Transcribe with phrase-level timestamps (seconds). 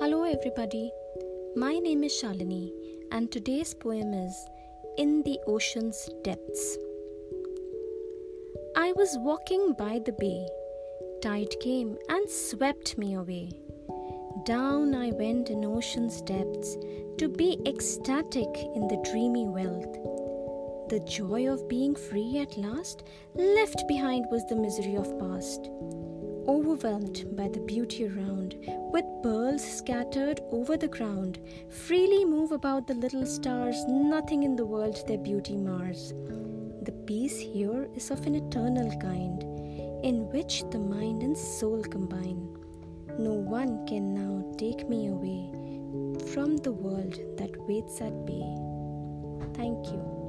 [0.00, 0.90] everybody.
[1.54, 2.72] My name is Shalini,
[3.12, 4.34] and today's poem is
[4.98, 6.76] In the Ocean's Depths.
[8.76, 10.48] I was walking by the bay.
[11.22, 13.50] Tide came and swept me away.
[14.44, 16.76] Down I went in ocean's depths
[17.18, 19.94] to be ecstatic in the dreamy wealth.
[20.88, 23.04] The joy of being free at last,
[23.34, 25.70] left behind was the misery of past
[26.46, 28.56] overwhelmed by the beauty around,
[28.92, 31.38] with pearls scattered over the ground,
[31.70, 36.12] freely move about the little stars, nothing in the world their beauty mars.
[36.82, 39.42] The peace here is of an eternal kind,
[40.04, 42.48] in which the mind and soul combine.
[43.18, 45.50] No one can now take me away
[46.32, 48.56] from the world that waits at bay.
[49.54, 50.23] Thank you.